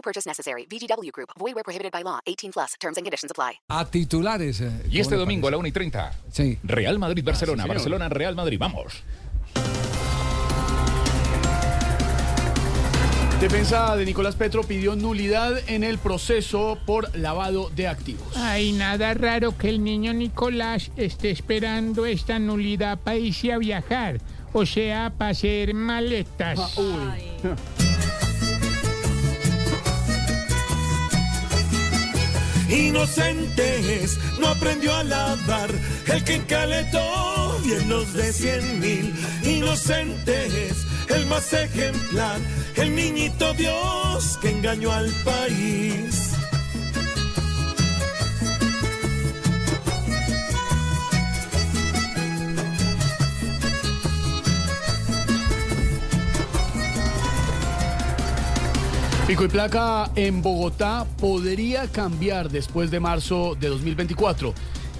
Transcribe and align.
No 0.00 0.02
purchase 0.02 0.26
necessary. 0.26 0.64
VGW 0.66 1.10
Group. 1.12 1.28
Void 1.38 1.54
where 1.54 1.62
prohibited 1.62 1.92
by 1.92 2.02
law. 2.02 2.20
18 2.26 2.52
plus. 2.52 2.74
Terms 2.80 2.96
and 2.96 3.04
conditions 3.04 3.30
apply. 3.30 3.60
A 3.68 3.84
titulares. 3.84 4.60
eh, 4.62 4.70
Y 4.90 4.98
este 5.00 5.14
¿cómo 5.14 5.16
le 5.16 5.20
domingo 5.20 5.48
a 5.48 5.50
la 5.50 5.56
parece? 5.58 5.60
1 5.60 5.68
y 5.68 5.72
30. 5.72 6.12
Sí. 6.32 6.58
Real 6.64 6.98
Madrid-Barcelona. 6.98 7.64
Ah, 7.64 7.66
sí. 7.66 7.68
Barcelona-Real 7.68 8.34
Madrid. 8.34 8.58
Vamos. 8.58 9.02
Defensa 13.42 13.94
de 13.96 14.04
Nicolás 14.06 14.36
Petro 14.36 14.62
pidió 14.62 14.96
nulidad 14.96 15.58
en 15.68 15.82
el 15.84 15.98
proceso 15.98 16.78
por 16.86 17.14
lavado 17.16 17.68
de 17.70 17.88
activos. 17.88 18.34
Ay, 18.36 18.72
nada 18.72 19.12
raro 19.14 19.56
que 19.56 19.68
el 19.68 19.82
niño 19.84 20.12
Nicolás 20.14 20.90
esté 20.96 21.30
esperando 21.30 22.04
esta 22.06 22.38
nulidad 22.38 22.98
para 22.98 23.16
irse 23.16 23.52
a 23.52 23.58
viajar, 23.58 24.18
o 24.52 24.64
sea, 24.66 25.12
para 25.16 25.30
hacer 25.30 25.72
maletas. 25.74 26.58
Inocentes, 32.70 34.18
no 34.38 34.48
aprendió 34.48 34.94
a 34.94 35.02
lavar. 35.02 35.70
El 36.06 36.24
que 36.24 36.36
encaletó 36.36 37.58
bien 37.64 37.88
los 37.88 38.12
de 38.12 38.32
cien 38.32 38.80
mil. 38.80 39.14
Inocentes, 39.42 40.86
el 41.08 41.26
más 41.26 41.52
ejemplar. 41.52 42.38
El 42.76 42.94
niñito 42.94 43.52
Dios 43.54 44.38
que 44.40 44.50
engañó 44.50 44.92
al 44.92 45.10
país. 45.24 46.39
Pico 59.30 59.44
y 59.44 59.48
placa 59.48 60.10
en 60.16 60.42
Bogotá 60.42 61.06
podría 61.20 61.86
cambiar 61.86 62.50
después 62.50 62.90
de 62.90 62.98
marzo 62.98 63.54
de 63.54 63.68
2024. 63.68 64.52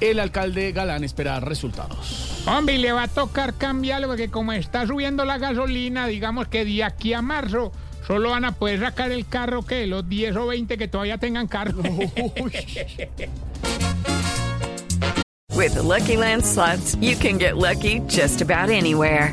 El 0.00 0.20
alcalde 0.20 0.70
Galán 0.70 1.02
espera 1.02 1.40
resultados. 1.40 2.44
Hombre, 2.46 2.76
y 2.76 2.78
le 2.78 2.92
va 2.92 3.02
a 3.02 3.08
tocar 3.08 3.54
cambiarlo 3.54 4.06
porque 4.06 4.28
como 4.28 4.52
está 4.52 4.86
subiendo 4.86 5.24
la 5.24 5.38
gasolina, 5.38 6.06
digamos 6.06 6.46
que 6.46 6.64
de 6.64 6.84
aquí 6.84 7.14
a 7.14 7.20
marzo 7.20 7.72
solo 8.06 8.30
van 8.30 8.44
a 8.44 8.52
poder 8.52 8.78
sacar 8.78 9.10
el 9.10 9.26
carro 9.26 9.66
que 9.66 9.88
los 9.88 10.08
10 10.08 10.36
o 10.36 10.46
20 10.46 10.78
que 10.78 10.86
todavía 10.86 11.18
tengan 11.18 11.48
carro. 11.48 11.82
With 15.50 15.74
the 15.74 15.82
Lucky 15.82 16.16
Land 16.16 16.44
slots, 16.44 16.96
you 17.00 17.16
can 17.16 17.38
get 17.38 17.56
lucky 17.56 17.98
just 18.06 18.40
about 18.40 18.70
anywhere. 18.70 19.32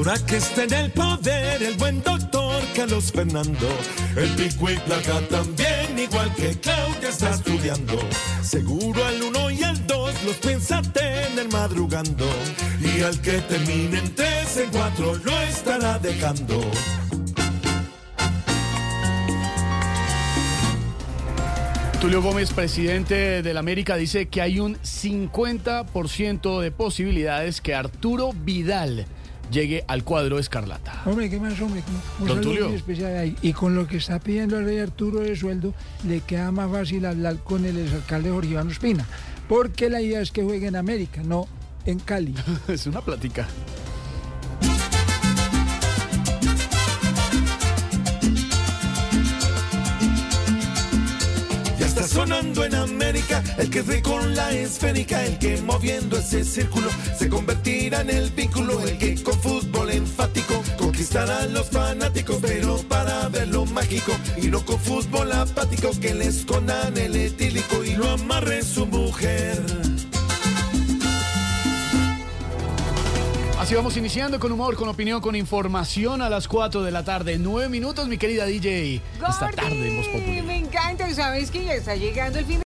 Ahora 0.00 0.16
que 0.24 0.38
está 0.38 0.64
en 0.64 0.72
el 0.72 0.90
poder 0.92 1.62
el 1.62 1.74
buen 1.74 2.02
doctor 2.02 2.62
Carlos 2.74 3.12
Fernando, 3.12 3.68
el 4.16 4.30
pico 4.30 4.70
y 4.70 4.76
placa 4.78 5.20
también, 5.28 5.98
igual 5.98 6.34
que 6.36 6.58
Claudia 6.58 7.10
está 7.10 7.28
estudiando. 7.28 7.98
Seguro 8.42 9.04
al 9.04 9.22
uno 9.22 9.50
y 9.50 9.62
al 9.62 9.86
dos 9.86 10.14
los 10.24 10.36
piensa 10.36 10.80
tener 10.80 11.52
madrugando. 11.52 12.24
Y 12.80 13.02
al 13.02 13.20
que 13.20 13.42
termine 13.42 13.98
en 13.98 14.14
tres, 14.14 14.56
en 14.56 14.70
cuatro 14.70 15.16
lo 15.16 15.38
estará 15.42 15.98
dejando. 15.98 16.62
Tulio 22.00 22.22
Gómez, 22.22 22.54
presidente 22.54 23.42
del 23.42 23.58
América, 23.58 23.96
dice 23.96 24.28
que 24.28 24.40
hay 24.40 24.60
un 24.60 24.76
50% 24.76 26.60
de 26.62 26.70
posibilidades 26.70 27.60
que 27.60 27.74
Arturo 27.74 28.32
Vidal 28.32 29.06
llegue 29.50 29.84
al 29.88 30.04
cuadro 30.04 30.38
escarlata. 30.38 31.02
Hombre, 31.04 31.28
¿qué 31.28 31.38
más, 31.38 31.60
hombre? 31.60 31.82
Un 32.20 32.28
Don 32.28 32.42
saludo 32.42 32.68
muy 32.68 32.76
especial 32.76 33.16
ahí. 33.16 33.36
Y 33.42 33.52
con 33.52 33.74
lo 33.74 33.86
que 33.86 33.96
está 33.96 34.18
pidiendo 34.18 34.58
el 34.58 34.64
rey 34.64 34.78
Arturo 34.78 35.20
de 35.20 35.36
sueldo, 35.36 35.74
le 36.06 36.20
queda 36.20 36.50
más 36.52 36.70
fácil 36.70 37.04
hablar 37.06 37.38
con 37.38 37.64
el 37.64 37.78
exalcalde 37.78 38.30
Jorge 38.30 38.50
Iván 38.50 38.68
Ospina. 38.68 39.06
Porque 39.48 39.90
la 39.90 40.00
idea 40.00 40.20
es 40.20 40.30
que 40.30 40.42
juegue 40.42 40.66
en 40.66 40.76
América, 40.76 41.22
no 41.24 41.48
en 41.84 41.98
Cali. 41.98 42.34
es 42.68 42.86
una 42.86 43.00
plática. 43.00 43.48
Ya 51.78 51.86
está 51.86 52.06
sonando 52.06 52.64
en 52.64 52.74
América 52.74 53.09
el 53.58 53.70
que 53.70 53.82
rey 53.82 54.02
con 54.02 54.34
la 54.34 54.52
esférica, 54.52 55.24
el 55.24 55.38
que 55.38 55.60
moviendo 55.62 56.18
ese 56.18 56.44
círculo 56.44 56.88
se 57.18 57.28
convertirá 57.28 58.00
en 58.02 58.10
el 58.10 58.30
vínculo, 58.30 58.80
el 58.80 58.98
que 58.98 59.22
con 59.22 59.38
fútbol 59.40 59.90
enfático 59.90 60.62
conquistará 60.78 61.42
a 61.42 61.46
los 61.46 61.68
fanáticos, 61.70 62.38
pero 62.40 62.76
para 62.88 63.28
verlo 63.28 63.66
mágico 63.66 64.12
y 64.36 64.48
no 64.48 64.64
con 64.64 64.78
fútbol 64.78 65.32
apático 65.32 65.90
que 66.00 66.14
le 66.14 66.26
escondan 66.26 66.96
el 66.96 67.16
etílico 67.16 67.84
y 67.84 67.94
lo 67.94 68.08
amarre 68.10 68.62
su 68.62 68.86
mujer. 68.86 69.60
Así 73.60 73.74
vamos 73.74 73.94
iniciando 73.98 74.40
con 74.40 74.50
humor, 74.50 74.74
con 74.74 74.88
opinión, 74.88 75.20
con 75.20 75.36
información 75.36 76.22
a 76.22 76.30
las 76.30 76.48
4 76.48 76.82
de 76.82 76.90
la 76.90 77.04
tarde. 77.04 77.38
9 77.38 77.68
minutos, 77.68 78.08
mi 78.08 78.16
querida 78.16 78.46
DJ. 78.46 79.02
Esta 79.16 79.50
tarde 79.50 79.86
en 79.86 79.96
Voz 79.98 80.08
Populi. 80.08 80.40
Me 80.40 80.56
encanta, 80.56 81.12
¿sabes 81.14 81.50
que 81.50 81.64
ya 81.64 81.74
está 81.74 81.94
llegando 81.94 82.38
el 82.38 82.46
fin 82.46 82.58
de 82.58 82.69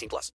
18 0.01 0.09
plus. 0.09 0.29